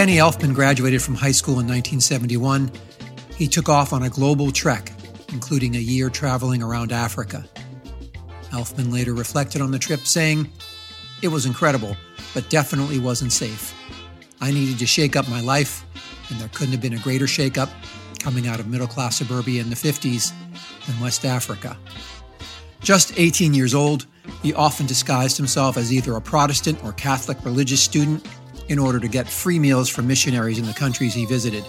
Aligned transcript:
Danny 0.00 0.16
Elfman 0.16 0.54
graduated 0.54 1.02
from 1.02 1.14
high 1.14 1.30
school 1.30 1.60
in 1.60 1.66
1971, 1.66 2.72
he 3.36 3.46
took 3.46 3.68
off 3.68 3.92
on 3.92 4.04
a 4.04 4.08
global 4.08 4.50
trek, 4.50 4.94
including 5.28 5.76
a 5.76 5.78
year 5.78 6.08
traveling 6.08 6.62
around 6.62 6.90
Africa. 6.90 7.46
Elfman 8.44 8.90
later 8.90 9.12
reflected 9.12 9.60
on 9.60 9.72
the 9.72 9.78
trip, 9.78 10.06
saying, 10.06 10.50
It 11.20 11.28
was 11.28 11.44
incredible, 11.44 11.98
but 12.32 12.48
definitely 12.48 12.98
wasn't 12.98 13.30
safe. 13.30 13.74
I 14.40 14.50
needed 14.50 14.78
to 14.78 14.86
shake 14.86 15.16
up 15.16 15.28
my 15.28 15.42
life, 15.42 15.84
and 16.30 16.40
there 16.40 16.48
couldn't 16.48 16.72
have 16.72 16.80
been 16.80 16.94
a 16.94 16.98
greater 17.00 17.26
shakeup 17.26 17.68
coming 18.18 18.46
out 18.46 18.58
of 18.58 18.68
middle 18.68 18.86
class 18.86 19.18
suburbia 19.18 19.60
in 19.60 19.68
the 19.68 19.76
50s 19.76 20.32
than 20.86 20.98
West 20.98 21.26
Africa. 21.26 21.76
Just 22.80 23.18
18 23.18 23.52
years 23.52 23.74
old, 23.74 24.06
he 24.42 24.54
often 24.54 24.86
disguised 24.86 25.36
himself 25.36 25.76
as 25.76 25.92
either 25.92 26.16
a 26.16 26.22
Protestant 26.22 26.82
or 26.82 26.94
Catholic 26.94 27.44
religious 27.44 27.82
student 27.82 28.26
in 28.70 28.78
order 28.78 29.00
to 29.00 29.08
get 29.08 29.28
free 29.28 29.58
meals 29.58 29.88
from 29.90 30.06
missionaries 30.06 30.58
in 30.58 30.64
the 30.64 30.72
countries 30.72 31.12
he 31.12 31.26
visited. 31.26 31.64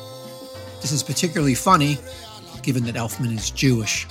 This 0.81 0.91
is 0.91 1.01
particularly 1.03 1.55
funny 1.55 1.97
given 2.61 2.83
that 2.85 2.95
Elfman 2.95 3.33
is 3.35 3.49
Jewish. 3.49 4.07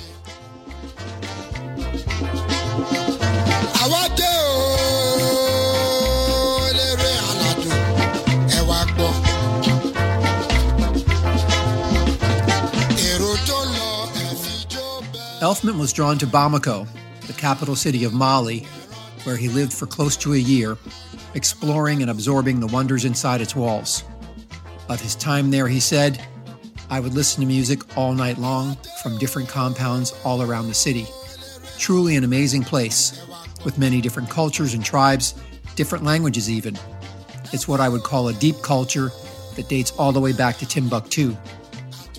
àwa 3.82 4.02
dé 4.18 4.32
o 4.44 4.58
eléré 6.70 7.12
aládùn 7.30 7.78
ẹ 8.56 8.60
wá 8.70 8.80
gbọ́. 8.94 9.10
èrò 13.10 13.32
tó 13.48 13.58
lọ 13.76 13.90
ẹ 14.24 14.28
fi 14.42 14.54
jó 14.72 14.86
bẹ́ẹ̀. 15.12 15.40
Elfman 15.46 15.76
was 15.78 15.92
drawn 15.92 16.16
to 16.18 16.26
Bamako, 16.26 16.86
the 17.26 17.32
capital 17.46 17.76
city 17.76 18.02
of 18.04 18.12
Mali, 18.12 18.58
where 19.24 19.36
he 19.36 19.48
lived 19.48 19.72
for 19.72 19.86
close 19.86 20.16
to 20.18 20.34
a 20.34 20.38
year, 20.38 20.76
exploring 21.34 22.02
and 22.02 22.10
absorbing 22.10 22.60
the 22.60 22.66
wonders 22.66 23.04
inside 23.04 23.40
its 23.40 23.56
walls. 23.56 24.04
Of 24.88 25.00
his 25.00 25.14
time 25.14 25.50
there, 25.50 25.68
he 25.68 25.80
said, 25.80 26.24
I 26.90 26.98
would 26.98 27.14
listen 27.14 27.40
to 27.40 27.46
music 27.46 27.96
all 27.96 28.12
night 28.12 28.38
long 28.38 28.76
from 29.02 29.18
different 29.18 29.48
compounds 29.48 30.12
all 30.24 30.42
around 30.42 30.66
the 30.66 30.74
city. 30.74 31.06
Truly 31.78 32.16
an 32.16 32.24
amazing 32.24 32.64
place, 32.64 33.24
with 33.64 33.78
many 33.78 34.00
different 34.00 34.28
cultures 34.28 34.74
and 34.74 34.84
tribes, 34.84 35.34
different 35.76 36.04
languages 36.04 36.50
even. 36.50 36.76
It's 37.52 37.68
what 37.68 37.80
I 37.80 37.88
would 37.88 38.02
call 38.02 38.28
a 38.28 38.34
deep 38.34 38.56
culture 38.62 39.10
that 39.56 39.68
dates 39.68 39.92
all 39.92 40.12
the 40.12 40.20
way 40.20 40.32
back 40.32 40.56
to 40.58 40.66
Timbuktu. 40.66 41.36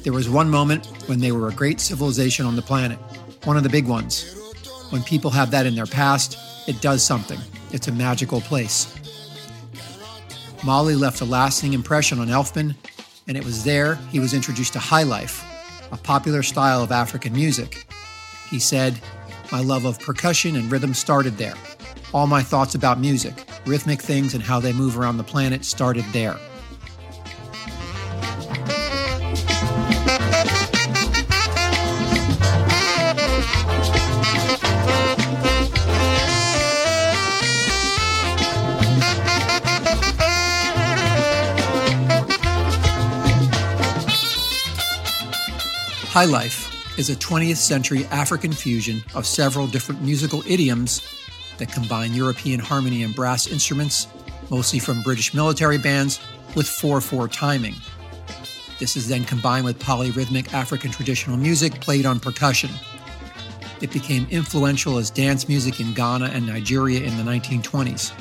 There 0.04 0.14
was 0.14 0.30
one 0.30 0.50
moment 0.50 0.88
when 1.08 1.20
they 1.20 1.32
were 1.32 1.48
a 1.48 1.54
great 1.54 1.80
civilization 1.80 2.46
on 2.46 2.56
the 2.56 2.62
planet, 2.62 2.98
one 3.44 3.58
of 3.58 3.64
the 3.64 3.70
big 3.70 3.88
ones. 3.88 4.36
When 4.90 5.04
people 5.04 5.32
have 5.32 5.52
that 5.52 5.66
in 5.66 5.76
their 5.76 5.86
past, 5.86 6.38
it 6.68 6.82
does 6.82 7.04
something. 7.04 7.40
It's 7.72 7.88
a 7.88 7.92
magical 7.92 8.42
place. 8.42 8.94
Mali 10.64 10.96
left 10.96 11.22
a 11.22 11.26
lasting 11.26 11.74
impression 11.74 12.20
on 12.20 12.28
Elfman, 12.28 12.76
and 13.28 13.36
it 13.36 13.44
was 13.44 13.64
there 13.64 13.96
he 14.12 14.20
was 14.20 14.34
introduced 14.34 14.74
to 14.74 14.80
high 14.80 15.04
life, 15.04 15.44
a 15.92 15.98
popular 15.98 16.44
style 16.44 16.84
of 16.84 16.92
African 16.92 17.34
music. 17.34 17.86
He 18.50 18.60
said, 18.60 19.00
My 19.52 19.62
love 19.62 19.86
of 19.86 20.00
percussion 20.00 20.56
and 20.56 20.72
rhythm 20.72 20.94
started 20.94 21.38
there. 21.38 21.56
All 22.14 22.28
my 22.28 22.44
thoughts 22.44 22.76
about 22.76 23.00
music, 23.00 23.46
rhythmic 23.66 24.02
things, 24.02 24.34
and 24.34 24.44
how 24.44 24.60
they 24.60 24.74
move 24.74 25.00
around 25.00 25.18
the 25.18 25.24
planet 25.24 25.66
started 25.66 26.06
there. 26.12 26.38
High 46.12 46.26
Life 46.26 47.00
is 47.00 47.10
a 47.10 47.16
20th 47.16 47.56
century 47.56 48.04
African 48.08 48.52
fusion 48.52 49.02
of 49.16 49.26
several 49.26 49.66
different 49.66 50.02
musical 50.02 50.44
idioms 50.46 51.02
that 51.58 51.72
combine 51.72 52.14
European 52.14 52.60
harmony 52.60 53.04
and 53.04 53.16
brass 53.16 53.48
instruments, 53.48 54.08
mostly 54.50 54.78
from 54.78 55.04
British 55.04 55.34
military 55.34 55.78
bands, 55.78 56.20
with 56.54 56.68
4 56.68 57.00
4 57.00 57.30
timing. 57.30 57.76
This 58.78 58.98
is 58.98 59.08
then 59.08 59.24
combined 59.24 59.64
with 59.64 59.80
polyrhythmic 59.80 60.54
African 60.54 60.92
traditional 60.92 61.38
music 61.38 61.80
played 61.80 62.06
on 62.06 62.20
percussion. 62.20 62.72
It 63.80 63.94
became 63.94 64.28
influential 64.30 64.98
as 64.98 65.10
dance 65.10 65.48
music 65.48 65.80
in 65.80 65.94
Ghana 65.94 66.26
and 66.26 66.46
Nigeria 66.46 67.00
in 67.00 67.16
the 67.16 67.24
1920s. 67.24 68.12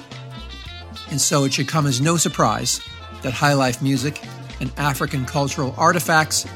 And 1.11 1.21
so 1.21 1.43
it 1.43 1.53
should 1.53 1.67
come 1.67 1.89
as 1.89 2.01
no 2.01 2.17
surprise 2.17 2.81
that 3.23 3.33
high 3.33 3.55
life 3.55 3.83
music 3.83 4.23
and 4.61 4.71
African 4.77 5.25
cultural 5.25 5.75
artifacts 5.77 6.47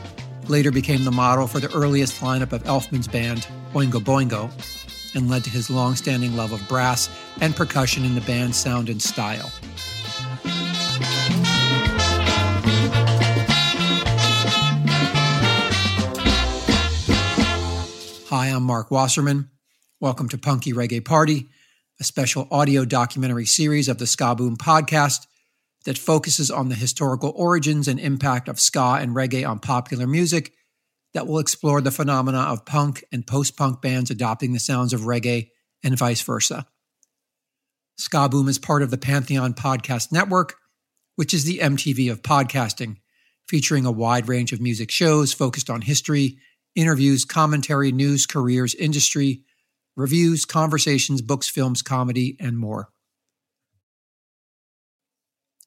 later 0.49 0.71
became 0.71 1.05
the 1.05 1.11
model 1.11 1.47
for 1.47 1.61
the 1.61 1.73
earliest 1.75 2.21
lineup 2.21 2.53
of 2.53 2.63
Elfman's 2.65 3.09
band, 3.09 3.47
Oingo 3.73 4.01
Boingo, 4.01 4.51
and 5.15 5.31
led 5.31 5.45
to 5.45 5.51
his 5.51 5.71
long-standing 5.71 6.37
love 6.37 6.53
of 6.53 6.67
brass 6.69 7.09
and 7.41 7.55
percussion 7.55 8.05
in 8.05 8.15
the 8.15 8.21
band's 8.23 8.57
sound 8.57 8.89
and 8.89 9.01
style. 9.01 9.51
Hi, 18.29 18.49
I'm 18.49 18.65
Marc 18.65 18.91
Wasserman. 18.91 19.51
Welcome 20.01 20.29
to 20.31 20.39
Punky 20.39 20.73
Reggae 20.73 21.05
Party, 21.05 21.47
a 22.01 22.05
special 22.05 22.49
audio 22.51 22.85
documentary 22.85 23.47
series 23.47 23.89
of 23.89 23.99
the 23.99 24.07
Ska 24.07 24.35
Boom 24.35 24.57
podcast 24.57 25.27
that 25.85 25.99
focuses 25.99 26.51
on 26.51 26.69
the 26.69 26.75
historical 26.75 27.33
origins 27.37 27.89
and 27.89 28.01
impact 28.01 28.49
of 28.49 28.61
ska 28.61 28.99
and 29.01 29.15
reggae 29.15 29.49
on 29.49 29.59
popular 29.59 30.07
music 30.07 30.53
that 31.13 31.27
will 31.27 31.39
explore 31.39 31.81
the 31.81 31.91
phenomena 31.91 32.41
of 32.41 32.67
punk 32.67 33.05
and 33.13 33.27
post 33.27 33.57
punk 33.57 33.81
bands 33.81 34.11
adopting 34.11 34.53
the 34.53 34.61
sounds 34.61 34.93
of 34.93 35.03
reggae 35.03 35.51
and 35.83 35.97
vice 35.97 36.23
versa. 36.23 36.67
Ska 37.97 38.29
Boom 38.29 38.49
is 38.49 38.59
part 38.59 38.83
of 38.83 38.91
the 38.91 38.99
Pantheon 38.99 39.55
Podcast 39.55 40.11
Network, 40.11 40.57
which 41.17 41.33
is 41.33 41.45
the 41.45 41.59
MTV 41.59 42.11
of 42.11 42.23
podcasting, 42.23 42.97
featuring 43.49 43.87
a 43.87 43.93
wide 43.93 44.29
range 44.29 44.53
of 44.53 44.61
music 44.61 44.91
shows 44.91 45.33
focused 45.33 45.71
on 45.71 45.81
history, 45.81 46.39
interviews, 46.75 47.25
commentary, 47.25 47.93
news, 47.93 48.27
careers, 48.27 48.75
industry, 48.75 49.45
reviews, 49.97 50.45
conversations, 50.45 51.23
books, 51.23 51.49
films, 51.49 51.83
comedy, 51.83 52.37
and 52.41 52.59
more. 52.59 52.89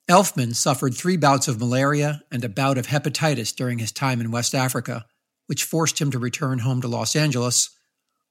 Elfman 0.09 0.55
suffered 0.55 0.95
three 0.95 1.17
bouts 1.17 1.49
of 1.49 1.59
malaria 1.59 2.23
and 2.31 2.43
a 2.43 2.49
bout 2.49 2.77
of 2.77 2.87
hepatitis 2.87 3.53
during 3.53 3.79
his 3.79 3.91
time 3.91 4.21
in 4.21 4.31
West 4.31 4.55
Africa, 4.55 5.05
which 5.47 5.65
forced 5.65 5.99
him 5.99 6.11
to 6.11 6.19
return 6.19 6.59
home 6.59 6.81
to 6.81 6.87
Los 6.87 7.15
Angeles, 7.15 7.69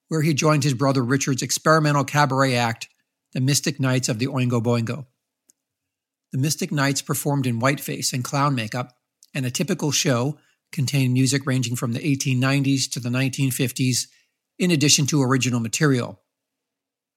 where 0.08 0.22
he 0.22 0.32
joined 0.32 0.64
his 0.64 0.72
brother 0.72 1.04
Richard's 1.04 1.42
experimental 1.42 2.04
cabaret 2.04 2.56
act, 2.56 2.88
the 3.32 3.40
Mystic 3.40 3.78
Knights 3.78 4.08
of 4.08 4.18
the 4.18 4.26
Oingo 4.26 4.62
Boingo. 4.62 5.06
The 6.32 6.38
Mystic 6.38 6.72
Knights 6.72 7.02
performed 7.02 7.46
in 7.46 7.60
whiteface 7.60 8.14
and 8.14 8.24
clown 8.24 8.54
makeup, 8.54 8.96
and 9.34 9.44
a 9.44 9.50
typical 9.50 9.90
show 9.90 10.38
contained 10.72 11.12
music 11.12 11.44
ranging 11.44 11.76
from 11.76 11.92
the 11.92 12.00
1890s 12.00 12.90
to 12.92 13.00
the 13.00 13.10
1950s, 13.10 14.06
in 14.58 14.70
addition 14.70 15.06
to 15.06 15.22
original 15.22 15.60
material. 15.60 16.22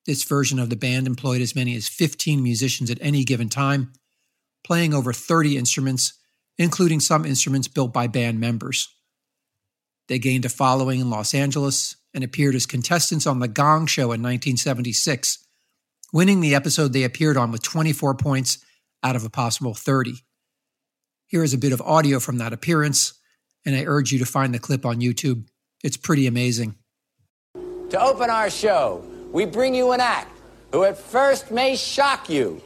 This 0.06 0.24
version 0.26 0.60
of 0.60 0.70
the 0.70 0.76
band 0.76 1.08
employed 1.08 1.42
as 1.42 1.56
many 1.56 1.76
as 1.76 1.88
15 1.88 2.44
musicians 2.44 2.92
at 2.92 2.98
any 3.02 3.24
given 3.24 3.48
time, 3.48 3.94
playing 4.64 4.94
over 4.94 5.14
30 5.14 5.58
instruments, 5.58 6.14
including 6.58 7.00
some 7.00 7.26
instruments 7.26 7.68
built 7.68 7.94
by 7.94 8.08
band 8.08 8.40
members. 8.40 8.88
They 10.08 10.20
gained 10.20 10.46
a 10.46 10.50
following 10.50 11.00
in 11.00 11.10
Los 11.10 11.34
Angeles 11.34 11.96
and 12.14 12.24
appeared 12.24 12.56
as 12.56 12.66
contestants 12.66 13.28
on 13.28 13.40
The 13.40 13.48
Gong 13.48 13.86
Show 13.86 14.06
in 14.06 14.22
1976, 14.22 15.46
winning 16.12 16.42
the 16.42 16.56
episode 16.56 16.94
they 16.94 17.04
appeared 17.04 17.38
on 17.38 17.52
with 17.52 17.62
24 17.62 18.16
points 18.16 18.58
out 19.04 19.16
of 19.16 19.24
a 19.24 19.30
possible 19.30 19.74
30. 19.74 20.16
Here 21.28 21.44
is 21.44 21.54
a 21.54 21.60
bit 21.60 21.74
of 21.74 21.82
audio 21.82 22.20
from 22.20 22.40
that 22.40 22.54
appearance, 22.54 23.14
and 23.66 23.76
I 23.76 23.84
urge 23.86 24.12
you 24.12 24.20
to 24.20 24.26
find 24.26 24.54
the 24.54 24.60
clip 24.60 24.86
on 24.86 25.00
YouTube. 25.00 25.48
It's 25.84 25.98
pretty 25.98 26.26
amazing. 26.26 26.76
To 27.92 28.02
open 28.02 28.30
our 28.30 28.50
show, 28.50 29.04
we 29.32 29.46
bring 29.46 29.76
you 29.76 29.92
an 29.92 30.02
act 30.02 30.36
who 30.72 30.84
at 30.84 30.98
first 30.98 31.52
may 31.52 31.76
shock 31.76 32.30
you, 32.30 32.62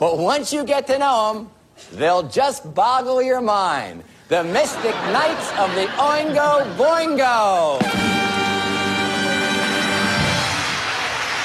but 0.00 0.16
once 0.16 0.50
you 0.50 0.64
get 0.64 0.86
to 0.86 0.98
know 0.98 1.34
them, 1.34 1.50
they'll 1.92 2.26
just 2.26 2.74
boggle 2.74 3.20
your 3.20 3.42
mind. 3.42 4.02
The 4.28 4.42
Mystic 4.42 4.94
Knights 5.12 5.50
of 5.58 5.68
the 5.74 5.84
Oingo 6.00 6.64
Boingo. 6.80 7.78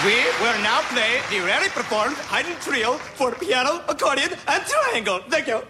We 0.06 0.16
will 0.40 0.60
now 0.64 0.82
play 0.94 1.20
the 1.30 1.44
rarely 1.44 1.68
performed 1.68 2.16
Haydn 2.32 2.56
Trio 2.62 2.94
for 2.94 3.32
piano, 3.34 3.82
accordion, 3.90 4.30
and 4.48 4.64
triangle. 4.64 5.20
Thank 5.30 5.48
you. 5.48 5.62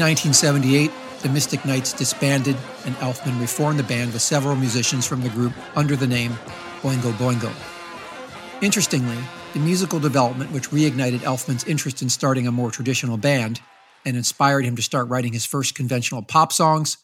1978, 0.00 0.90
the 1.20 1.28
Mystic 1.28 1.62
Knights 1.66 1.92
disbanded 1.92 2.56
and 2.86 2.94
Elfman 2.96 3.38
reformed 3.38 3.78
the 3.78 3.84
band 3.84 4.14
with 4.14 4.22
several 4.22 4.56
musicians 4.56 5.06
from 5.06 5.20
the 5.20 5.28
group 5.28 5.52
under 5.76 5.94
the 5.94 6.06
name 6.06 6.32
Oingo 6.80 7.12
Boingo. 7.12 7.52
Interestingly, 8.62 9.18
the 9.52 9.58
musical 9.58 10.00
development 10.00 10.52
which 10.52 10.70
reignited 10.70 11.18
Elfman's 11.18 11.64
interest 11.64 12.00
in 12.00 12.08
starting 12.08 12.46
a 12.46 12.52
more 12.52 12.70
traditional 12.70 13.18
band 13.18 13.60
and 14.06 14.16
inspired 14.16 14.64
him 14.64 14.74
to 14.76 14.82
start 14.82 15.08
writing 15.08 15.34
his 15.34 15.44
first 15.44 15.74
conventional 15.74 16.22
pop 16.22 16.50
songs 16.50 16.96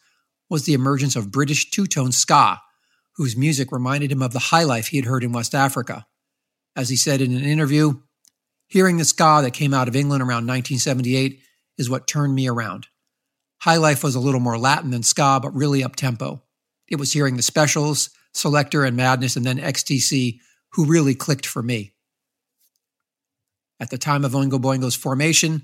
was 0.49 0.65
the 0.65 0.73
emergence 0.73 1.15
of 1.15 1.31
British 1.31 1.69
two 1.69 1.85
tone 1.85 2.11
ska, 2.11 2.59
whose 3.15 3.37
music 3.37 3.71
reminded 3.71 4.11
him 4.11 4.23
of 4.23 4.33
the 4.33 4.39
high 4.39 4.63
life 4.63 4.87
he 4.87 4.97
had 4.97 5.05
heard 5.05 5.23
in 5.23 5.31
West 5.31 5.53
Africa. 5.53 6.07
As 6.75 6.89
he 6.89 6.95
said 6.95 7.21
in 7.21 7.35
an 7.35 7.43
interview, 7.43 7.99
hearing 8.65 8.97
the 8.97 9.05
ska 9.05 9.41
that 9.43 9.53
came 9.53 9.73
out 9.73 9.87
of 9.87 9.95
England 9.95 10.21
around 10.21 10.47
1978 10.47 11.43
is 11.77 11.89
what 11.89 12.07
turned 12.07 12.35
me 12.35 12.47
around. 12.47 12.87
High 13.61 13.77
Life 13.77 14.03
was 14.03 14.15
a 14.15 14.19
little 14.19 14.39
more 14.39 14.57
Latin 14.57 14.91
than 14.91 15.03
ska, 15.03 15.39
but 15.41 15.55
really 15.55 15.83
up 15.83 15.95
tempo. 15.95 16.43
It 16.87 16.97
was 16.97 17.13
hearing 17.13 17.37
the 17.37 17.43
specials, 17.43 18.09
Selecter 18.35 18.87
and 18.87 18.95
Madness, 18.95 19.35
and 19.35 19.45
then 19.45 19.57
XTC 19.57 20.39
who 20.73 20.85
really 20.85 21.15
clicked 21.15 21.45
for 21.45 21.63
me. 21.63 21.93
At 23.79 23.89
the 23.89 23.97
time 23.97 24.25
of 24.25 24.31
Oingo 24.31 24.59
Boingo's 24.59 24.95
formation, 24.95 25.63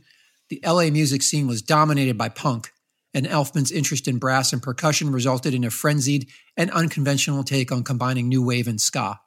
the 0.50 0.62
LA 0.66 0.90
music 0.90 1.22
scene 1.24 1.48
was 1.48 1.62
dominated 1.62 2.18
by 2.18 2.30
punk, 2.30 2.72
and 3.14 3.26
Elfman's 3.26 3.72
interest 3.72 4.08
in 4.08 4.18
brass 4.18 4.54
and 4.54 4.62
percussion 4.62 5.12
resulted 5.12 5.54
in 5.54 5.64
a 5.64 5.70
frenzied 5.70 6.30
and 6.58 6.72
unconventional 6.72 7.44
take 7.44 7.72
on 7.72 7.84
combining 7.84 8.28
new 8.28 8.44
wave 8.44 8.68
and 8.68 8.82
ska. 8.82 9.20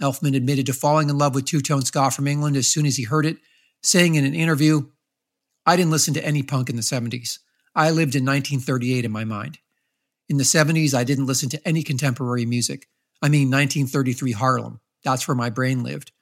Elfman 0.00 0.36
admitted 0.36 0.66
to 0.66 0.72
falling 0.72 1.10
in 1.10 1.18
love 1.18 1.34
with 1.34 1.44
two 1.44 1.60
tone 1.60 1.82
ska 1.82 2.10
from 2.10 2.26
England 2.26 2.56
as 2.56 2.66
soon 2.66 2.86
as 2.86 2.96
he 2.96 3.04
heard 3.04 3.26
it, 3.26 3.36
saying 3.82 4.14
in 4.14 4.24
an 4.24 4.34
interview, 4.34 4.82
I 5.64 5.76
didn't 5.76 5.92
listen 5.92 6.14
to 6.14 6.24
any 6.24 6.42
punk 6.42 6.70
in 6.70 6.76
the 6.76 6.82
70s. 6.82 7.38
I 7.74 7.90
lived 7.90 8.14
in 8.14 8.24
1938 8.24 9.04
in 9.04 9.12
my 9.12 9.24
mind. 9.24 9.58
In 10.28 10.36
the 10.36 10.44
70s, 10.44 10.94
I 10.94 11.04
didn't 11.04 11.26
listen 11.26 11.48
to 11.50 11.68
any 11.68 11.82
contemporary 11.82 12.46
music. 12.46 12.88
I 13.22 13.28
mean, 13.28 13.50
1933 13.50 14.32
Harlem. 14.32 14.80
That's 15.04 15.26
where 15.26 15.34
my 15.34 15.50
brain 15.50 15.82
lived. 15.82 16.12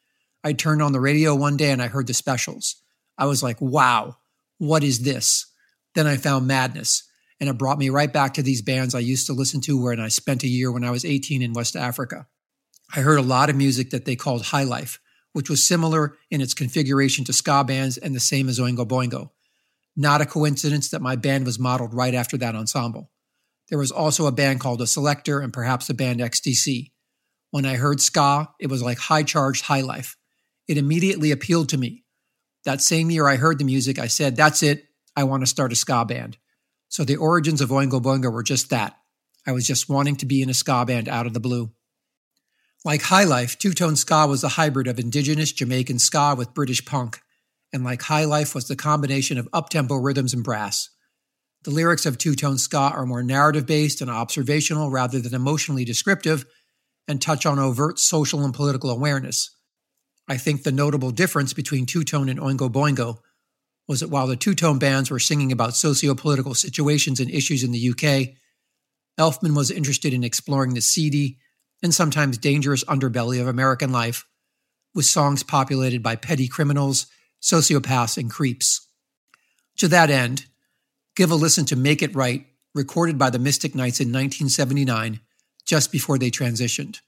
I 0.43 0.53
turned 0.53 0.83
on 0.83 0.93
the 0.93 1.01
radio 1.01 1.35
one 1.35 1.57
day 1.57 1.71
and 1.71 1.83
I 1.83 1.89
heard 1.89 2.07
the 2.07 2.15
specials. 2.15 2.77
I 3.19 3.27
was 3.27 3.43
like, 3.43 3.61
wow, 3.61 4.17
what 4.59 4.83
is 4.83 5.01
this? 5.01 5.47
Then 5.95 6.07
I 6.07 6.17
found 6.17 6.47
Madness, 6.47 7.05
and 7.41 7.49
it 7.49 7.59
brought 7.59 7.79
me 7.79 7.91
right 7.91 8.13
back 8.13 8.35
to 8.35 8.43
these 8.43 8.63
bands 8.63 8.95
I 8.95 9.01
used 9.01 9.27
to 9.27 9.33
listen 9.33 9.61
to 9.63 9.83
when 9.83 10.01
I 10.01 10.09
spent 10.09 10.45
a 10.45 10.49
year 10.49 10.71
when 10.71 10.85
I 10.85 10.91
was 10.91 11.05
18 11.05 11.43
in 11.43 11.53
West 11.53 11.77
Africa. 11.77 12.27
I 12.95 13.01
heard 13.01 13.19
a 13.19 13.23
lot 13.23 13.51
of 13.51 13.57
music 13.57 13.91
that 13.91 14.05
they 14.05 14.17
called 14.17 14.43
high 14.43 14.65
life, 14.65 15.01
which 15.33 15.51
was 15.51 15.67
similar 15.67 16.17
in 16.31 16.41
its 16.41 16.55
configuration 16.55 17.25
to 17.25 17.33
ska 17.33 17.65
bands 17.65 17.97
and 17.99 18.15
the 18.15 18.21
same 18.21 18.49
as 18.49 18.59
Oingo 18.59 18.87
Boingo. 18.87 19.31
Not 19.97 20.21
a 20.21 20.27
coincidence 20.27 20.91
that 20.91 21.03
my 21.03 21.17
band 21.17 21.45
was 21.45 21.59
modeled 21.59 21.95
right 21.95 22.15
after 22.15 22.37
that 22.39 22.55
ensemble. 22.55 23.11
There 23.69 23.79
was 23.79 23.93
also 23.93 24.27
a 24.27 24.33
band 24.33 24.61
called 24.61 24.81
The 24.81 24.85
Selecter 24.85 25.43
and 25.43 25.53
perhaps 25.53 25.87
the 25.87 25.95
band 25.95 26.21
XTC. 26.21 26.91
When 27.51 27.67
I 27.67 27.77
heard 27.77 28.01
ska, 28.01 28.49
it 28.59 28.69
was 28.69 28.83
like 28.83 28.99
high 28.99 29.23
charged 29.23 29.65
high 29.65 29.81
life. 29.81 30.17
It 30.69 30.79
immediately 30.79 31.31
appealed 31.31 31.69
to 31.71 31.79
me. 31.79 32.05
That 32.65 32.81
same 32.81 33.11
year 33.11 33.27
I 33.27 33.37
heard 33.37 33.59
the 33.59 33.65
music, 33.65 33.99
I 33.99 34.07
said, 34.07 34.37
That's 34.37 34.63
it. 34.63 34.85
I 35.17 35.25
want 35.25 35.43
to 35.43 35.47
start 35.47 35.73
a 35.73 35.77
ska 35.77 36.05
band. 36.05 36.37
So 36.89 37.05
the 37.05 37.17
origins 37.17 37.61
of 37.61 37.71
Oingo 37.71 38.01
Boingo 38.01 38.33
were 38.33 38.43
just 38.43 38.71
that. 38.71 38.97
I 39.47 39.53
was 39.53 39.67
just 39.67 39.89
wanting 39.89 40.17
to 40.17 40.27
be 40.27 40.43
in 40.43 40.51
a 40.51 40.55
ska 40.55 40.85
band 40.85 41.09
out 41.09 41.27
of 41.27 41.35
the 41.35 41.41
blue. 41.41 41.73
Like 42.83 43.03
High 43.03 43.25
Life, 43.25 43.59
Two 43.59 43.75
Tone 43.75 43.95
Ska 43.95 44.27
was 44.27 44.43
a 44.43 44.49
hybrid 44.49 44.87
of 44.87 44.99
indigenous 44.99 45.53
Jamaican 45.53 45.99
ska 45.99 46.35
with 46.35 46.55
British 46.55 46.83
punk, 46.87 47.21
and 47.75 47.85
like 47.85 48.01
High 48.01 48.25
Life 48.25 48.55
was 48.55 48.69
the 48.69 48.77
combination 48.77 49.37
of 49.37 49.51
uptempo 49.51 50.03
rhythms 50.03 50.33
and 50.33 50.43
brass. 50.43 50.89
The 51.65 51.73
lyrics 51.73 52.07
of 52.07 52.17
Two 52.17 52.35
Tone 52.35 52.57
Ska 52.57 52.79
are 52.79 53.05
more 53.05 53.23
narrative 53.23 53.67
based 53.67 54.01
and 54.01 54.11
observational 54.11 54.91
rather 54.91 55.21
than 55.21 55.35
emotionally 55.35 55.85
descriptive, 55.85 56.47
and 57.07 57.21
touch 57.21 57.45
on 57.45 57.59
overt 57.59 57.99
social 57.99 58.43
and 58.43 58.55
political 58.55 58.89
awareness. 58.89 59.55
I 60.27 60.39
think 60.39 60.63
the 60.63 60.73
notable 60.73 61.11
difference 61.11 61.53
between 61.53 61.85
Two 61.85 62.03
Tone 62.03 62.31
and 62.31 62.41
Oingo 62.41 62.73
Boingo 62.73 63.19
was 63.89 64.01
that 64.01 64.09
while 64.09 64.27
the 64.27 64.37
two 64.37 64.55
tone 64.55 64.79
bands 64.79 65.11
were 65.11 65.19
singing 65.19 65.53
about 65.53 65.77
socio 65.77 66.15
political 66.15 66.55
situations 66.55 67.21
and 67.21 67.31
issues 67.31 67.63
in 67.63 67.73
the 67.73 67.91
UK, 67.91 68.37
Elfman 69.19 69.55
was 69.55 69.71
interested 69.71 70.15
in 70.15 70.25
exploring 70.25 70.73
the 70.73 70.81
seedy, 70.81 71.37
and 71.83 71.95
sometimes 71.95 72.39
dangerous 72.39 72.85
underbelly 72.85 73.41
of 73.41 73.47
American 73.47 73.93
life, 73.93 74.27
with 74.95 75.05
songs 75.05 75.43
populated 75.43 76.03
by 76.03 76.17
petty 76.17 76.49
criminals, 76.49 77.07
sociopaths, 77.41 78.19
and 78.19 78.31
creeps. 78.31 78.87
To 79.79 79.89
that 79.89 80.11
end, 80.11 80.47
give 81.17 81.31
a 81.31 81.35
listen 81.35 81.65
to 81.67 81.77
Make 81.77 82.03
It 82.03 82.15
Right, 82.15 82.47
recorded 82.75 83.19
by 83.19 83.31
the 83.31 83.39
Mystic 83.39 83.75
Knights 83.75 84.01
in 84.01 84.09
1979, 84.09 85.21
just 85.65 85.91
before 85.93 86.19
they 86.19 86.31
transitioned. 86.31 87.01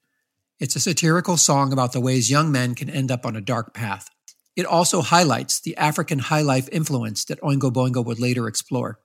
It's 0.59 0.77
a 0.77 0.81
satirical 0.81 1.37
song 1.37 1.73
about 1.73 1.93
the 1.93 2.01
ways 2.01 2.31
young 2.31 2.53
men 2.53 2.75
can 2.75 2.89
end 2.89 3.11
up 3.11 3.27
on 3.27 3.37
a 3.37 3.41
dark 3.41 3.75
path. 3.75 4.09
It 4.55 4.67
also 4.67 5.01
highlights 5.01 5.61
the 5.61 5.77
African 5.77 6.19
high 6.19 6.43
life 6.43 6.69
influence 6.71 7.25
that 7.25 7.41
Oingo 7.41 7.73
Boingo 7.73 8.05
would 8.05 8.21
later 8.21 8.47
explore. 8.47 9.01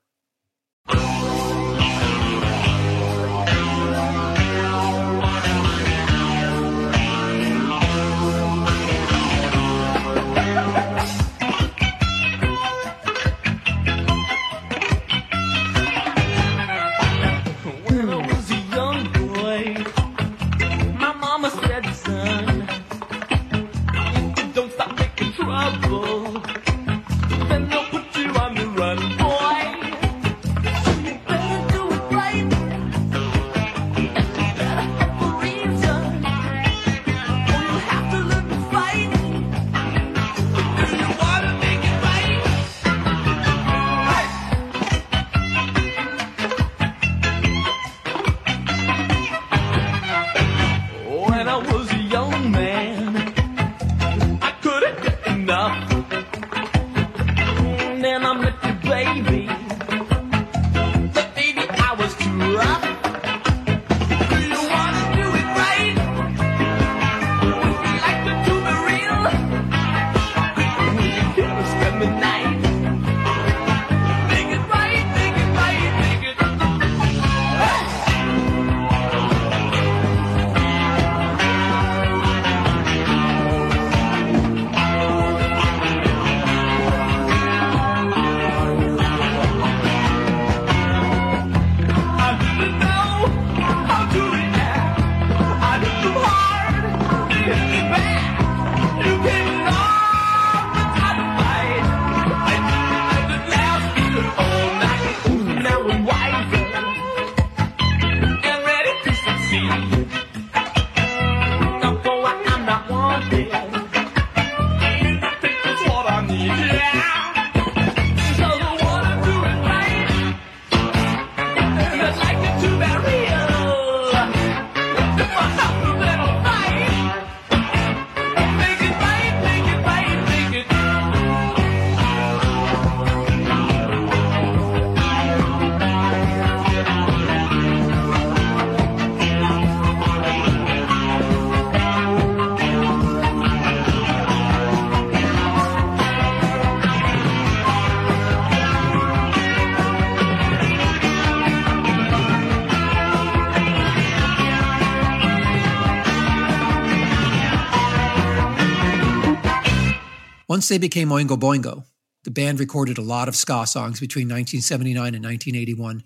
Once 160.58 160.70
they 160.70 160.80
became 160.80 161.10
Oingo 161.10 161.38
Boingo, 161.38 161.84
the 162.24 162.32
band 162.32 162.60
recorded 162.60 162.98
a 162.98 163.04
lot 163.04 163.28
of 163.28 163.36
ska 163.36 163.68
songs 163.68 164.00
between 164.00 164.26
1979 164.26 165.14
and 165.14 165.24
1981. 165.24 166.02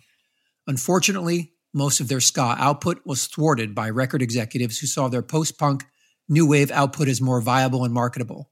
Unfortunately, 0.67 1.53
most 1.73 2.01
of 2.01 2.09
their 2.09 2.19
ska 2.19 2.57
output 2.59 2.99
was 3.05 3.27
thwarted 3.27 3.73
by 3.73 3.89
record 3.89 4.21
executives 4.21 4.77
who 4.77 4.87
saw 4.87 5.07
their 5.07 5.21
post 5.21 5.57
punk, 5.57 5.85
new 6.27 6.45
wave 6.45 6.69
output 6.69 7.07
as 7.07 7.21
more 7.21 7.39
viable 7.39 7.85
and 7.85 7.93
marketable. 7.93 8.51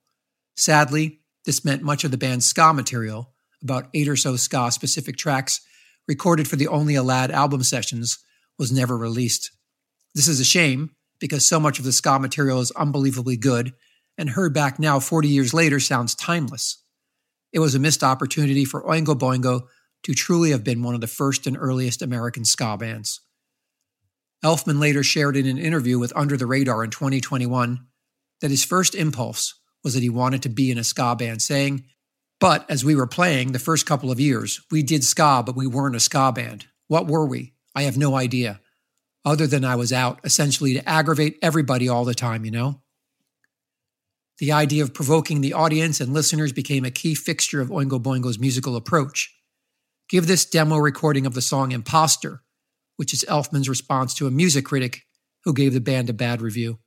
Sadly, 0.55 1.19
this 1.43 1.65
meant 1.65 1.83
much 1.83 2.05
of 2.05 2.11
the 2.11 2.17
band's 2.17 2.45
ska 2.45 2.71
material, 2.71 3.33
about 3.61 3.89
eight 3.93 4.07
or 4.07 4.15
so 4.15 4.37
ska 4.37 4.71
specific 4.71 5.17
tracks 5.17 5.59
recorded 6.07 6.47
for 6.47 6.55
the 6.55 6.69
Only 6.69 6.95
a 6.95 7.03
Lad 7.03 7.29
album 7.29 7.61
sessions, 7.61 8.19
was 8.57 8.71
never 8.71 8.97
released. 8.97 9.51
This 10.15 10.29
is 10.29 10.39
a 10.39 10.45
shame 10.45 10.91
because 11.19 11.45
so 11.45 11.59
much 11.59 11.77
of 11.77 11.83
the 11.83 11.91
ska 11.91 12.19
material 12.19 12.61
is 12.61 12.71
unbelievably 12.71 13.35
good 13.35 13.73
and 14.19 14.31
heard 14.31 14.53
back 14.53 14.77
now 14.77 14.99
40 14.99 15.29
years 15.29 15.53
later 15.53 15.79
sounds 15.79 16.13
timeless. 16.13 16.83
It 17.53 17.59
was 17.59 17.73
a 17.73 17.79
missed 17.79 18.03
opportunity 18.03 18.65
for 18.65 18.83
Oingo 18.83 19.17
Boingo 19.17 19.61
to 20.03 20.13
truly 20.13 20.51
have 20.51 20.63
been 20.63 20.83
one 20.83 20.93
of 20.93 21.01
the 21.01 21.07
first 21.07 21.47
and 21.47 21.57
earliest 21.57 22.01
American 22.01 22.43
ska 22.43 22.77
bands. 22.77 23.21
Elfman 24.43 24.79
later 24.79 25.03
shared 25.03 25.37
in 25.37 25.47
an 25.47 25.57
interview 25.57 25.97
with 25.97 26.15
Under 26.15 26.35
the 26.35 26.45
Radar 26.45 26.83
in 26.83 26.91
2021 26.91 27.79
that 28.41 28.51
his 28.51 28.63
first 28.63 28.93
impulse 28.93 29.55
was 29.83 29.93
that 29.93 30.03
he 30.03 30.09
wanted 30.09 30.43
to 30.43 30.49
be 30.49 30.69
in 30.69 30.77
a 30.77 30.83
ska 30.83 31.15
band, 31.15 31.41
saying, 31.41 31.85
But 32.39 32.69
as 32.69 32.83
we 32.83 32.95
were 32.95 33.07
playing 33.07 33.53
the 33.53 33.59
first 33.59 33.85
couple 33.85 34.11
of 34.11 34.19
years, 34.19 34.61
we 34.69 34.83
did 34.83 35.03
ska, 35.03 35.43
but 35.45 35.55
we 35.55 35.65
weren't 35.65 35.95
a 35.95 35.99
ska 35.99 36.33
band. 36.33 36.67
What 36.87 37.07
were 37.07 37.25
we? 37.25 37.53
I 37.73 37.83
have 37.83 37.97
no 37.97 38.15
idea. 38.15 38.59
Other 39.23 39.47
than 39.47 39.63
I 39.63 39.75
was 39.75 39.93
out 39.93 40.19
essentially 40.25 40.73
to 40.73 40.89
aggravate 40.89 41.37
everybody 41.41 41.87
all 41.87 42.03
the 42.03 42.13
time, 42.13 42.43
you 42.43 42.51
know? 42.51 42.81
The 44.39 44.53
idea 44.53 44.83
of 44.83 44.93
provoking 44.93 45.41
the 45.41 45.51
audience 45.51 45.99
and 45.99 46.13
listeners 46.13 46.53
became 46.53 46.85
a 46.85 46.91
key 46.91 47.13
fixture 47.13 47.59
of 47.59 47.67
Oingo 47.67 48.01
Boingo's 48.01 48.39
musical 48.39 48.77
approach. 48.77 49.35
Give 50.09 50.27
this 50.27 50.45
demo 50.45 50.77
recording 50.77 51.25
of 51.25 51.33
the 51.33 51.41
song 51.41 51.73
Imposter, 51.73 52.41
which 52.95 53.13
is 53.13 53.25
Elfman's 53.27 53.67
response 53.67 54.13
to 54.15 54.27
a 54.27 54.31
music 54.31 54.65
critic 54.65 55.01
who 55.43 55.53
gave 55.53 55.73
the 55.73 55.81
band 55.81 56.09
a 56.09 56.13
bad 56.13 56.41
review. 56.41 56.79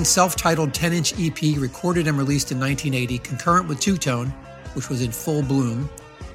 Band's 0.00 0.08
self 0.08 0.34
titled 0.34 0.72
10 0.72 0.94
inch 0.94 1.12
EP, 1.20 1.60
recorded 1.60 2.06
and 2.06 2.16
released 2.16 2.52
in 2.52 2.58
1980, 2.58 3.18
concurrent 3.18 3.68
with 3.68 3.78
Two 3.80 3.98
Tone, 3.98 4.28
which 4.72 4.88
was 4.88 5.02
in 5.02 5.12
full 5.12 5.42
bloom, 5.42 5.90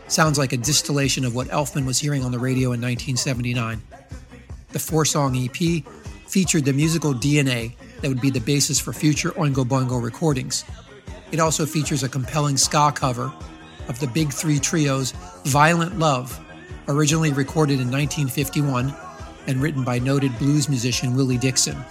sounds 0.07 0.37
like 0.37 0.53
a 0.53 0.57
distillation 0.57 1.25
of 1.25 1.33
what 1.33 1.47
Elfman 1.47 1.83
was 1.83 1.97
hearing 1.97 2.23
on 2.23 2.31
the 2.31 2.37
radio 2.37 2.73
in 2.73 2.81
1979. 2.81 3.81
The 4.71 4.77
four 4.77 5.03
song 5.03 5.35
EP 5.35 5.83
featured 6.27 6.63
the 6.63 6.73
musical 6.73 7.11
DNA 7.11 7.73
that 8.01 8.07
would 8.07 8.21
be 8.21 8.29
the 8.29 8.39
basis 8.39 8.79
for 8.79 8.93
future 8.93 9.31
Oingo 9.31 9.65
Boingo 9.65 9.99
recordings. 9.99 10.63
It 11.31 11.39
also 11.39 11.65
features 11.65 12.03
a 12.03 12.09
compelling 12.09 12.57
ska 12.57 12.91
cover 12.93 13.33
of 13.87 13.99
the 13.99 14.05
Big 14.05 14.31
Three 14.31 14.59
Trio's 14.59 15.13
Violent 15.45 15.97
Love, 15.97 16.39
originally 16.87 17.33
recorded 17.33 17.79
in 17.79 17.89
1951 17.89 18.93
and 19.47 19.59
written 19.59 19.83
by 19.83 19.97
noted 19.97 20.37
blues 20.37 20.69
musician 20.69 21.15
Willie 21.15 21.39
Dixon. 21.39 21.83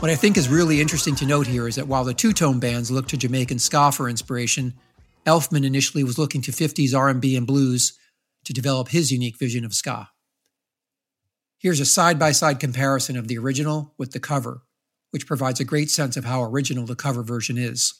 What 0.00 0.10
I 0.10 0.14
think 0.14 0.36
is 0.36 0.50
really 0.50 0.82
interesting 0.82 1.14
to 1.16 1.26
note 1.26 1.46
here 1.46 1.66
is 1.66 1.76
that 1.76 1.88
while 1.88 2.04
the 2.04 2.12
two-tone 2.12 2.60
bands 2.60 2.90
looked 2.90 3.08
to 3.10 3.16
Jamaican 3.16 3.58
ska 3.58 3.90
for 3.90 4.10
inspiration, 4.10 4.74
Elfman 5.24 5.64
initially 5.64 6.04
was 6.04 6.18
looking 6.18 6.42
to 6.42 6.52
50s 6.52 6.94
R&B 6.94 7.34
and 7.34 7.46
blues 7.46 7.98
to 8.44 8.52
develop 8.52 8.88
his 8.88 9.10
unique 9.10 9.38
vision 9.38 9.64
of 9.64 9.72
ska. 9.72 10.10
Here's 11.58 11.80
a 11.80 11.86
side-by-side 11.86 12.60
comparison 12.60 13.16
of 13.16 13.26
the 13.26 13.38
original 13.38 13.94
with 13.96 14.12
the 14.12 14.20
cover, 14.20 14.62
which 15.12 15.26
provides 15.26 15.60
a 15.60 15.64
great 15.64 15.90
sense 15.90 16.18
of 16.18 16.26
how 16.26 16.42
original 16.42 16.84
the 16.84 16.94
cover 16.94 17.22
version 17.22 17.56
is. 17.56 17.94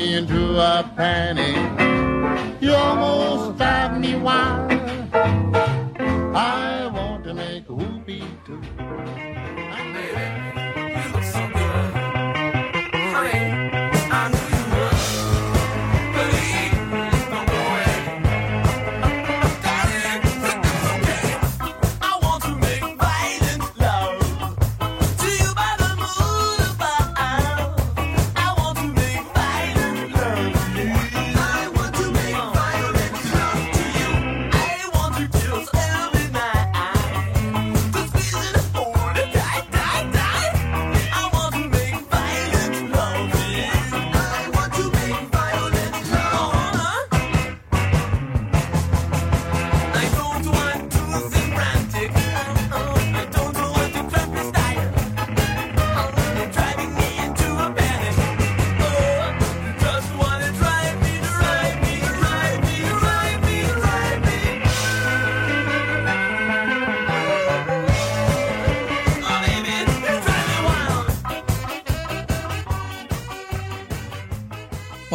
Into 0.00 0.58
a 0.58 0.90
panic. 0.96 1.56
You 2.62 2.72
almost 2.72 3.58
drive 3.58 4.00
me 4.00 4.16
wild. 4.16 4.72
I 6.34 6.79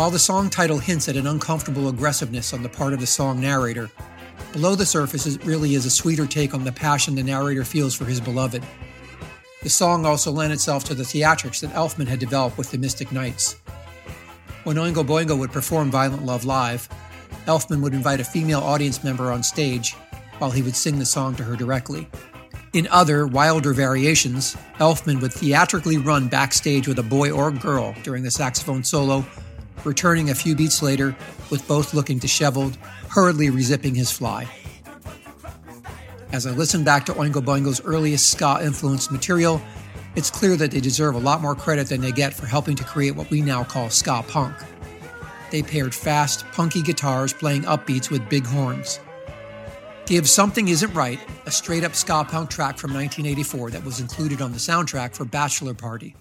While 0.06 0.12
the 0.12 0.20
song 0.20 0.52
title 0.52 0.78
hints 0.78 1.10
at 1.10 1.16
an 1.16 1.26
uncomfortable 1.26 1.90
aggressiveness 1.90 2.54
on 2.54 2.62
the 2.62 2.70
part 2.70 2.94
of 2.94 3.00
the 3.00 3.08
song 3.08 3.42
narrator, 3.42 3.90
below 4.54 4.76
the 4.76 4.86
surface 4.86 5.26
it 5.26 5.44
really 5.44 5.74
is 5.74 5.88
a 5.88 5.90
sweeter 5.90 6.28
take 6.28 6.54
on 6.54 6.64
the 6.64 6.72
passion 6.72 7.16
the 7.16 7.24
narrator 7.24 7.64
feels 7.64 7.96
for 7.96 8.06
his 8.06 8.22
beloved. 8.22 8.64
The 9.64 9.70
song 9.70 10.06
also 10.06 10.32
lent 10.32 10.54
itself 10.54 10.84
to 10.84 10.94
the 10.94 11.02
theatrics 11.02 11.62
that 11.62 11.74
Elfman 11.74 12.06
had 12.06 12.20
developed 12.20 12.56
with 12.56 12.70
the 12.70 12.78
Mystic 12.78 13.12
Knights. 13.12 13.54
When 14.64 14.76
Oingo 14.76 15.04
Boingo 15.04 15.36
would 15.40 15.52
perform 15.52 15.90
Violent 15.90 16.24
Love 16.24 16.46
live, 16.46 16.88
Elfman 17.48 17.82
would 17.82 17.96
invite 17.96 18.20
a 18.20 18.26
female 18.26 18.62
audience 18.62 19.04
member 19.04 19.32
on 19.32 19.42
stage 19.42 19.94
while 20.38 20.52
he 20.52 20.62
would 20.62 20.76
sing 20.76 21.00
the 21.00 21.06
song 21.08 21.34
to 21.38 21.44
her 21.44 21.56
directly. 21.56 22.08
In 22.74 22.88
other, 22.92 23.26
wilder 23.26 23.74
variations, 23.74 24.56
Elfman 24.76 25.20
would 25.20 25.34
theatrically 25.34 25.98
run 25.98 26.28
backstage 26.28 26.88
with 26.88 27.00
a 27.00 27.04
boy 27.04 27.32
or 27.32 27.50
girl 27.50 27.96
during 28.04 28.22
the 28.22 28.30
saxophone 28.30 28.84
solo, 28.84 29.26
returning 29.86 30.30
a 30.30 30.36
few 30.36 30.56
beats 30.56 30.82
later 30.82 31.16
with 31.50 31.68
both 31.68 31.94
looking 31.94 32.18
disheveled, 32.18 32.78
hurriedly 33.10 33.50
rezipping 33.50 33.96
his 33.96 34.12
fly. 34.12 34.48
As 36.32 36.46
I 36.46 36.52
listen 36.52 36.84
back 36.84 37.06
to 37.06 37.14
Oingo 37.14 37.44
Boingo's 37.44 37.82
earliest 37.86 38.32
ska 38.32 38.60
influenced 38.62 39.12
material, 39.12 39.62
it's 40.16 40.30
clear 40.30 40.56
that 40.58 40.72
they 40.72 40.80
deserve 40.80 41.16
a 41.16 41.20
lot 41.20 41.42
more 41.42 41.56
credit 41.56 41.88
than 41.88 42.02
they 42.02 42.12
get 42.12 42.34
for 42.34 42.46
helping 42.46 42.76
to 42.78 42.84
create 42.84 43.16
what 43.16 43.30
we 43.30 43.42
now 43.42 43.64
call 43.64 43.90
ska 43.90 44.24
punk. 44.28 44.56
They 45.52 45.62
paired 45.62 45.94
fast, 45.94 46.46
punky 46.52 46.82
guitars 46.82 47.34
playing 47.34 47.64
upbeats 47.64 48.10
with 48.10 48.28
big 48.30 48.46
horns. 48.46 49.00
Give 50.06 50.30
Something 50.30 50.68
Isn't 50.68 50.94
Right, 50.94 51.20
a 51.46 51.52
straight 51.52 51.84
up 51.84 51.96
ska 51.96 52.26
punk 52.26 52.50
track 52.50 52.78
from 52.78 52.94
1984 52.94 53.72
that 53.72 53.84
was 53.84 54.00
included 54.00 54.42
on 54.42 54.52
the 54.52 54.58
soundtrack 54.58 55.16
for 55.16 55.26
Bachelor 55.26 55.74
Party. 55.74 56.16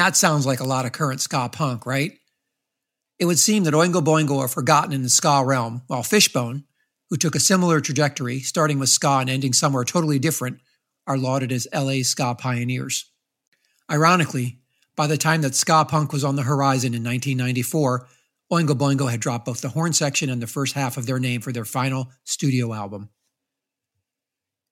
That 0.00 0.16
sounds 0.16 0.46
like 0.46 0.60
a 0.60 0.64
lot 0.64 0.86
of 0.86 0.92
current 0.92 1.20
ska 1.20 1.50
punk, 1.52 1.84
right? 1.84 2.12
It 3.18 3.26
would 3.26 3.38
seem 3.38 3.64
that 3.64 3.74
Oingo 3.74 4.02
Boingo 4.02 4.38
are 4.38 4.48
forgotten 4.48 4.94
in 4.94 5.02
the 5.02 5.10
ska 5.10 5.44
realm, 5.44 5.82
while 5.88 6.02
Fishbone, 6.02 6.64
who 7.10 7.18
took 7.18 7.34
a 7.34 7.40
similar 7.40 7.80
trajectory, 7.80 8.40
starting 8.40 8.78
with 8.78 8.88
ska 8.88 9.18
and 9.18 9.28
ending 9.28 9.52
somewhere 9.52 9.84
totally 9.84 10.18
different, 10.18 10.60
are 11.06 11.18
lauded 11.18 11.52
as 11.52 11.68
LA 11.74 12.02
ska 12.02 12.34
pioneers. 12.34 13.10
Ironically, 13.90 14.60
by 14.96 15.06
the 15.06 15.18
time 15.18 15.42
that 15.42 15.54
ska 15.54 15.84
punk 15.84 16.14
was 16.14 16.24
on 16.24 16.36
the 16.36 16.44
horizon 16.44 16.94
in 16.94 17.04
1994, 17.04 18.08
Oingo 18.50 18.68
Boingo 18.68 19.10
had 19.10 19.20
dropped 19.20 19.44
both 19.44 19.60
the 19.60 19.68
horn 19.68 19.92
section 19.92 20.30
and 20.30 20.40
the 20.40 20.46
first 20.46 20.72
half 20.72 20.96
of 20.96 21.04
their 21.04 21.18
name 21.18 21.42
for 21.42 21.52
their 21.52 21.66
final 21.66 22.10
studio 22.24 22.72
album. 22.72 23.10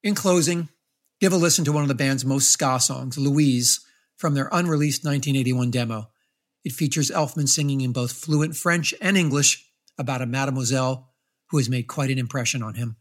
In 0.01 0.15
closing, 0.15 0.69
give 1.21 1.33
a 1.33 1.37
listen 1.37 1.65
to 1.65 1.71
one 1.71 1.83
of 1.83 1.87
the 1.87 1.93
band's 1.93 2.25
most 2.25 2.49
ska 2.49 2.79
songs, 2.79 3.15
Louise, 3.15 3.81
from 4.19 4.33
their 4.35 4.49
unreleased 4.51 5.03
1981 5.03 5.71
demo. 5.71 6.09
It 6.63 6.73
features 6.73 7.09
Elfman 7.09 7.47
singing 7.47 7.81
in 7.81 7.93
both 7.93 8.11
fluent 8.11 8.55
French 8.55 8.93
and 9.01 9.17
English 9.17 9.65
about 9.97 10.21
a 10.21 10.27
mademoiselle 10.27 11.13
who 11.49 11.57
has 11.57 11.69
made 11.69 11.87
quite 11.87 12.11
an 12.11 12.19
impression 12.19 12.61
on 12.61 12.75
him. 12.75 12.97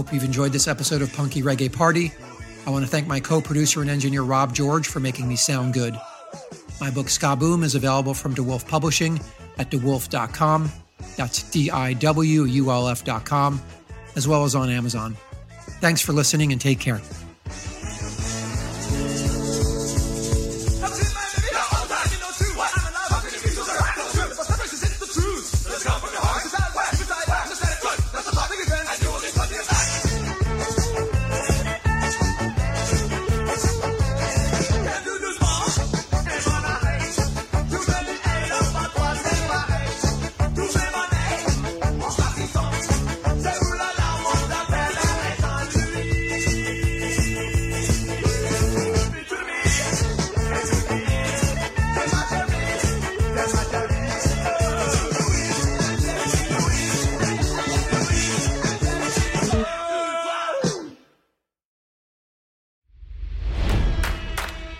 Hope 0.00 0.14
you've 0.14 0.24
enjoyed 0.24 0.50
this 0.50 0.66
episode 0.66 1.02
of 1.02 1.12
Punky 1.12 1.42
Reggae 1.42 1.70
Party. 1.70 2.10
I 2.66 2.70
want 2.70 2.86
to 2.86 2.90
thank 2.90 3.06
my 3.06 3.20
co 3.20 3.38
producer 3.38 3.82
and 3.82 3.90
engineer 3.90 4.22
Rob 4.22 4.54
George 4.54 4.88
for 4.88 4.98
making 4.98 5.28
me 5.28 5.36
sound 5.36 5.74
good. 5.74 5.94
My 6.80 6.90
book 6.90 7.10
Ska 7.10 7.36
Boom 7.36 7.62
is 7.62 7.74
available 7.74 8.14
from 8.14 8.34
DiWulf 8.34 8.66
Publishing 8.66 9.20
at 9.58 9.70
diwulf.com. 9.70 10.72
That's 11.18 11.42
D 11.50 11.70
I 11.70 11.92
W 11.92 12.44
U 12.44 12.70
L 12.70 12.88
F.com, 12.88 13.60
as 14.16 14.26
well 14.26 14.44
as 14.44 14.54
on 14.54 14.70
Amazon. 14.70 15.18
Thanks 15.82 16.00
for 16.00 16.14
listening 16.14 16.50
and 16.50 16.58
take 16.58 16.80
care. 16.80 17.02